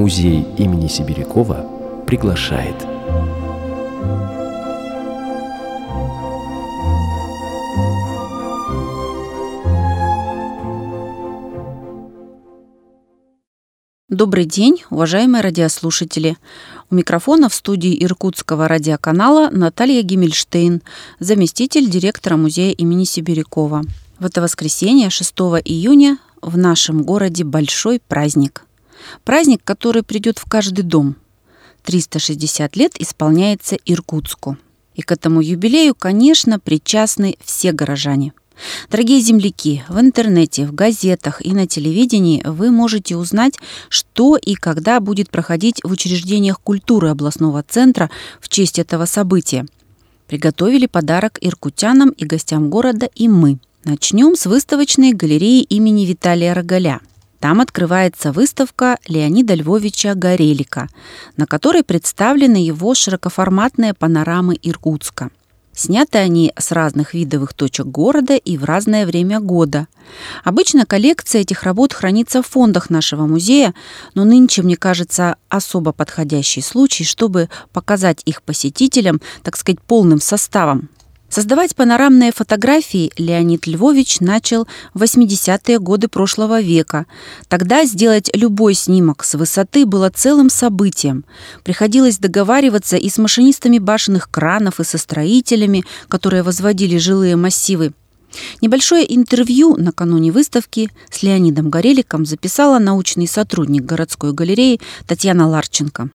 [0.00, 2.74] Музей имени Сибирякова приглашает.
[14.08, 16.38] Добрый день, уважаемые радиослушатели.
[16.90, 20.80] У микрофона в студии Иркутского радиоканала Наталья Гиммельштейн,
[21.18, 23.82] заместитель директора музея имени Сибирякова.
[24.18, 25.30] В это воскресенье, 6
[25.66, 28.64] июня, в нашем городе большой праздник.
[29.24, 31.16] Праздник, который придет в каждый дом.
[31.84, 34.56] 360 лет исполняется Иркутску.
[34.94, 38.32] И к этому юбилею, конечно, причастны все горожане–
[38.90, 43.54] Дорогие земляки, в интернете, в газетах и на телевидении вы можете узнать,
[43.88, 49.66] что и когда будет проходить в учреждениях культуры областного центра в честь этого события.
[50.26, 53.58] Приготовили подарок иркутянам и гостям города и мы.
[53.84, 57.00] Начнем с выставочной галереи имени Виталия Рогаля.
[57.40, 60.88] Там открывается выставка Леонида Львовича Горелика,
[61.36, 65.30] на которой представлены его широкоформатные панорамы Иркутска–
[65.72, 69.86] Сняты они с разных видовых точек города и в разное время года.
[70.44, 73.74] Обычно коллекция этих работ хранится в фондах нашего музея,
[74.14, 80.90] но нынче, мне кажется, особо подходящий случай, чтобы показать их посетителям, так сказать, полным составом.
[81.30, 87.06] Создавать панорамные фотографии Леонид Львович начал в 80-е годы прошлого века.
[87.48, 91.24] Тогда сделать любой снимок с высоты было целым событием.
[91.62, 97.92] Приходилось договариваться и с машинистами башенных кранов, и со строителями, которые возводили жилые массивы.
[98.60, 106.10] Небольшое интервью накануне выставки с Леонидом Гореликом записала научный сотрудник городской галереи Татьяна Ларченко.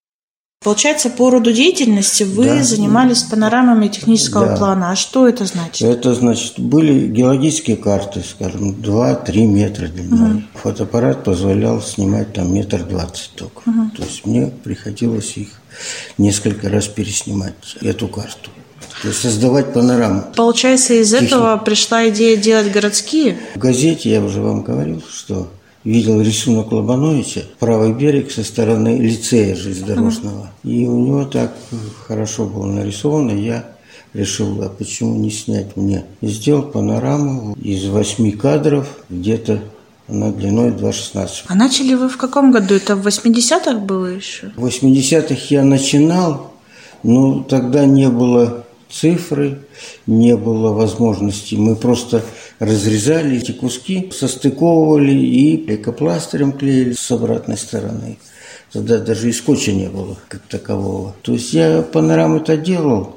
[0.63, 2.63] Получается, по роду деятельности вы да.
[2.63, 4.55] занимались панорамами технического да.
[4.55, 4.91] плана.
[4.91, 5.87] А что это значит?
[5.87, 10.37] Это значит, были геологические карты, скажем, 2-3 метра длиной.
[10.37, 10.43] Угу.
[10.63, 13.59] Фотоаппарат позволял снимать там метр двадцать только.
[13.69, 13.97] Угу.
[13.97, 15.49] То есть мне приходилось их
[16.17, 18.49] несколько раз переснимать, эту карту.
[19.01, 20.23] То есть создавать панораму.
[20.35, 21.27] Получается, из Техни...
[21.27, 23.37] этого пришла идея делать городские?
[23.53, 25.51] В газете я уже вам говорил, что
[25.85, 30.49] видел рисунок Лобановича, правый берег со стороны лицея железнодорожного.
[30.63, 30.71] Mm.
[30.71, 31.55] И у него так
[32.07, 33.65] хорошо было нарисовано, я
[34.13, 36.05] решил, а почему не снять мне.
[36.21, 39.61] И сделал панораму из восьми кадров, где-то
[40.07, 41.29] она длиной 2,16.
[41.47, 42.75] А начали вы в каком году?
[42.75, 44.51] Это в 80-х было еще?
[44.55, 46.51] В 80-х я начинал,
[47.03, 48.64] но тогда не было
[48.95, 49.59] цифры,
[50.07, 51.55] не было возможности.
[51.55, 52.23] Мы просто
[52.59, 58.17] разрезали эти куски, состыковывали и лейкопластырем клеили с обратной стороны.
[58.71, 61.15] Тогда даже и скотча не было как такового.
[61.21, 63.15] То есть я панорамы-то делал,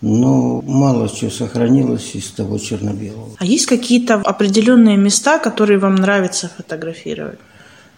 [0.00, 3.36] но мало чего сохранилось из того черно-белого.
[3.38, 7.38] А есть какие-то определенные места, которые вам нравится фотографировать?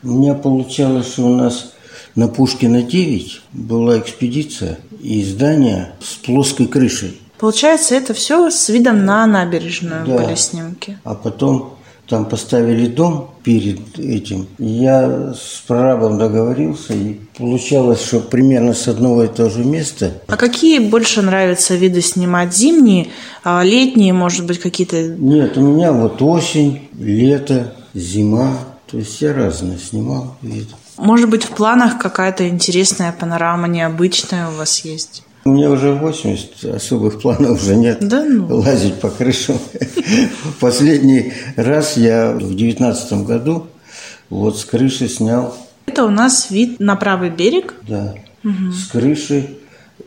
[0.03, 1.73] У меня получалось, что у нас
[2.15, 7.21] на Пушкина 9 была экспедиция и здание с плоской крышей.
[7.39, 10.19] Получается, это все с видом на набережную да.
[10.19, 10.99] были снимки.
[11.05, 14.49] А потом там поставили дом перед этим.
[14.59, 20.13] Я с прорабом договорился, и получалось, что примерно с одного и того же места.
[20.27, 22.55] А какие больше нравятся виды снимать?
[22.55, 23.09] Зимние,
[23.45, 25.01] а летние, может быть, какие-то?
[25.09, 28.59] Нет, у меня вот осень, лето, зима.
[28.91, 30.75] То есть я разные снимал виды.
[30.99, 35.23] Может быть, в планах какая-то интересная панорама, необычная у вас есть?
[35.45, 37.99] У меня уже 80, особых планов уже нет.
[38.01, 38.55] Да ну.
[38.55, 39.59] Лазить по крышам.
[40.61, 43.69] Последний раз я в девятнадцатом году
[44.29, 45.57] вот с крыши снял.
[45.87, 47.75] Это у нас вид на правый берег?
[47.87, 48.15] Да.
[48.45, 48.73] Угу.
[48.73, 49.57] С крыши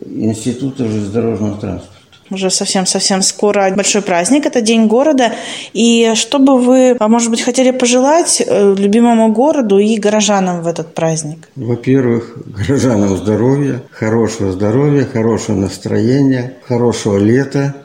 [0.05, 2.00] Института железнодорожного транспорта
[2.31, 5.33] уже совсем-совсем скоро большой праздник, это День города.
[5.73, 10.67] И что бы вы, а, может быть, хотели пожелать э, любимому городу и горожанам в
[10.67, 11.49] этот праздник?
[11.55, 17.75] Во-первых, горожанам здоровья, хорошего здоровья, хорошего настроения, хорошего лета,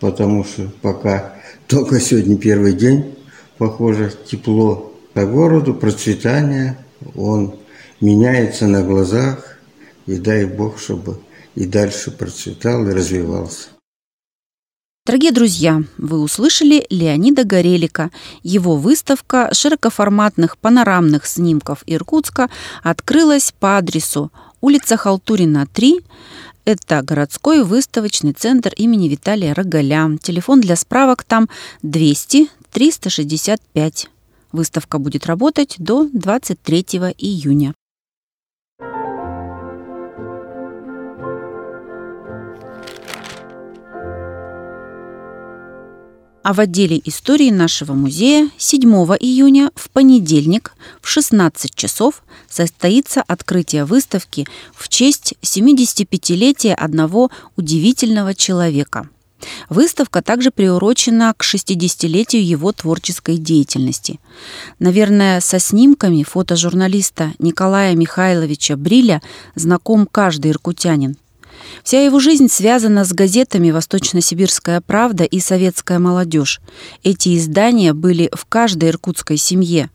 [0.00, 1.34] потому что пока
[1.66, 3.16] только сегодня первый день,
[3.58, 6.76] похоже, тепло по городу, процветание,
[7.14, 7.56] он
[8.00, 9.58] меняется на глазах,
[10.06, 11.18] и дай Бог, чтобы
[11.54, 13.68] и дальше процветал и развивался.
[15.06, 18.10] Дорогие друзья, вы услышали Леонида Горелика.
[18.42, 22.50] Его выставка широкоформатных панорамных снимков Иркутска
[22.82, 26.00] открылась по адресу улица Халтурина, 3,
[26.64, 30.18] это городской выставочный центр имени Виталия Рогаля.
[30.20, 31.48] Телефон для справок там
[31.84, 34.08] 200 365.
[34.50, 37.74] Выставка будет работать до 23 июня.
[46.46, 48.88] А в отделе истории нашего музея 7
[49.18, 59.08] июня в понедельник в 16 часов состоится открытие выставки в честь 75-летия одного удивительного человека.
[59.70, 64.20] Выставка также приурочена к 60-летию его творческой деятельности.
[64.78, 69.20] Наверное, со снимками фотожурналиста Николая Михайловича Бриля
[69.56, 71.16] знаком каждый иркутянин.
[71.82, 76.60] Вся его жизнь связана с газетами «Восточно-Сибирская правда» и «Советская молодежь».
[77.02, 79.90] Эти издания были в каждой иркутской семье.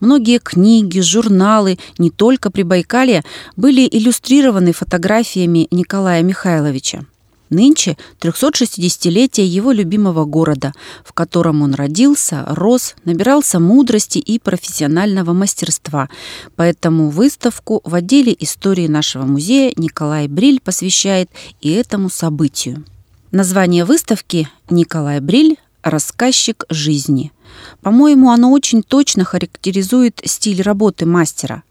[0.00, 3.24] Многие книги, журналы, не только Прибайкалья,
[3.56, 7.04] были иллюстрированы фотографиями Николая Михайловича.
[7.48, 10.72] Нынче 360-летие его любимого города,
[11.04, 16.08] в котором он родился, рос, набирался мудрости и профессионального мастерства.
[16.56, 22.84] Поэтому выставку в отделе истории нашего музея Николай Бриль посвящает и этому событию.
[23.30, 25.56] Название выставки «Николай Бриль.
[25.82, 27.32] Рассказчик жизни».
[27.80, 31.62] По-моему, оно очень точно характеризует стиль работы мастера.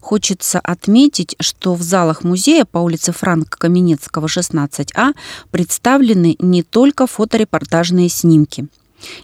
[0.00, 5.14] Хочется отметить, что в залах музея по улице Франка Каменецкого, 16А
[5.50, 8.68] представлены не только фоторепортажные снимки.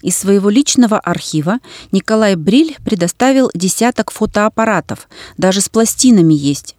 [0.03, 1.59] Из своего личного архива
[1.93, 6.76] Николай Бриль предоставил десяток фотоаппаратов, даже с пластинами есть.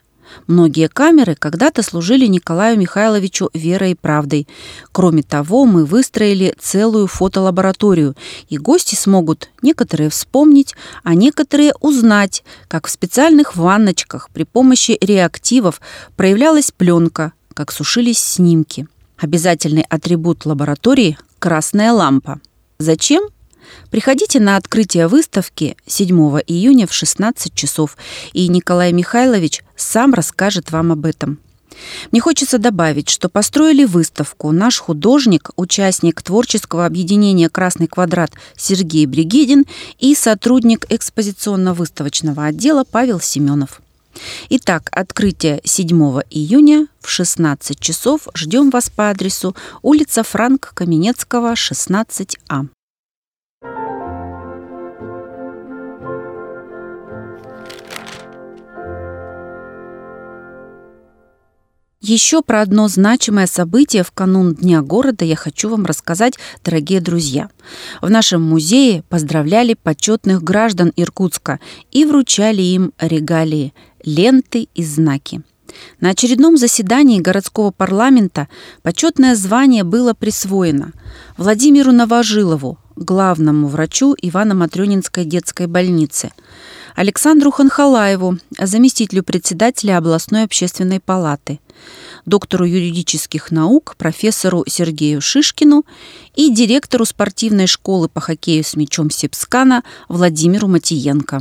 [0.48, 4.48] Многие камеры когда-то служили Николаю Михайловичу верой и правдой.
[4.92, 8.16] Кроме того, мы выстроили целую фотолабораторию,
[8.50, 15.82] и гости смогут некоторые вспомнить, а некоторые узнать, как в специальных ванночках при помощи реактивов
[16.16, 18.88] проявлялась пленка, как сушились снимки.
[19.18, 22.40] Обязательный атрибут лаборатории– красная лампа.
[22.78, 23.24] Зачем?
[23.92, 26.16] Приходите на открытие выставки 7
[26.48, 27.98] июня в 16 часов,
[28.34, 31.40] и Николай Михайлович сам расскажет вам об этом.
[32.12, 39.66] Мне хочется добавить, что построили выставку наш художник, участник творческого объединения «Красный квадрат» Сергей Бригидин
[40.00, 43.82] и сотрудник экспозиционно-выставочного отдела Павел Семенов.
[44.50, 48.28] Итак, открытие 7 июня в 16 часов.
[48.34, 52.68] Ждем вас по адресу улица Франк Каменецкого, 16А.
[62.08, 67.50] Еще про одно значимое событие в канун Дня города я хочу вам рассказать, дорогие друзья.
[68.02, 71.60] В нашем музее поздравляли почетных граждан Иркутска
[71.92, 73.74] и вручали им регалии,
[74.06, 75.42] ленты и знаки.
[76.00, 78.48] На очередном заседании городского парламента
[78.84, 80.94] почетное звание было присвоено
[81.36, 86.32] Владимиру Новожилову, главному врачу Ивано-Матрёнинской детской больницы,
[86.96, 91.60] Александру Ханхалаеву, заместителю председателя областной общественной палаты–
[92.28, 95.86] доктору юридических наук, профессору Сергею Шишкину
[96.36, 101.40] и директору спортивной школы по хоккею с мячом Сепскана Владимиру Матиенко.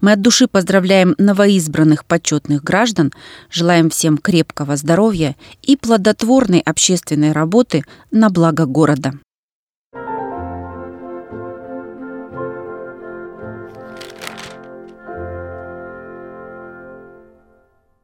[0.00, 3.12] Мы от души поздравляем новоизбранных почетных граждан,
[3.50, 9.14] желаем всем крепкого здоровья и плодотворной общественной работы на благо города.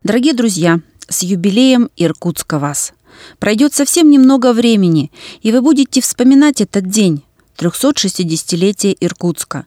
[0.02, 0.80] Дорогие друзья,
[1.10, 2.94] с юбилеем Иркутска вас!
[3.38, 5.10] Пройдет совсем немного времени,
[5.42, 7.22] и вы будете вспоминать этот день,
[7.58, 9.66] 360-летие Иркутска.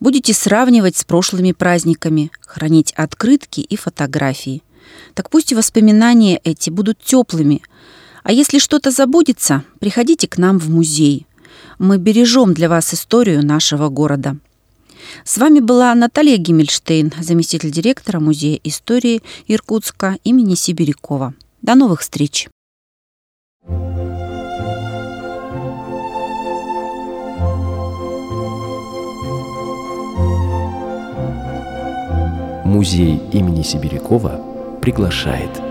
[0.00, 4.62] Будете сравнивать с прошлыми праздниками, хранить открытки и фотографии.
[5.14, 7.62] Так пусть воспоминания эти будут теплыми.
[8.22, 11.26] А если что-то забудется, приходите к нам в музей.
[11.78, 14.36] Мы бережем для вас историю нашего города.
[15.24, 21.34] С вами была Наталья Гиммельштейн, заместитель директора Музея истории Иркутска имени Сибирякова.
[21.62, 22.48] До новых встреч!
[32.64, 35.50] Музей имени Сибирякова приглашает–